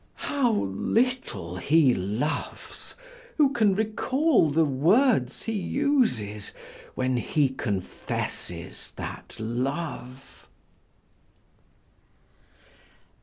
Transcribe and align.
How 0.25 0.51
little 0.53 1.57
he 1.57 1.93
loves, 1.93 2.95
who 3.37 3.51
can 3.53 3.75
recall 3.75 4.49
the 4.49 4.65
words 4.65 5.43
he 5.43 5.51
uses 5.53 6.53
when 6.95 7.17
he 7.17 7.49
confesses 7.49 8.93
that 8.95 9.35
love! 9.39 10.47